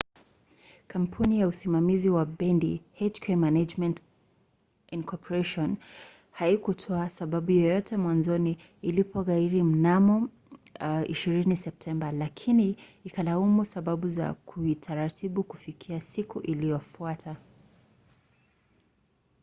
kampuni 0.87 1.39
ya 1.39 1.47
usimamizi 1.47 2.09
wa 2.09 2.25
bendi 2.25 2.75
hk 2.99 3.29
management 3.29 4.03
inc. 4.87 5.13
haikutoa 6.31 7.09
sababu 7.09 7.51
yoyote 7.51 7.97
mwanzoni 7.97 8.57
ilipoghairi 8.81 9.63
mnamo 9.63 10.29
20 10.79 11.55
septemba 11.55 12.11
lakini 12.11 12.77
ikalaumu 13.03 13.65
sababu 13.65 14.09
za 14.09 14.33
kiutaratibu 14.33 15.43
kufikia 15.43 16.01
siku 16.01 16.39
iliyofuata 16.41 17.37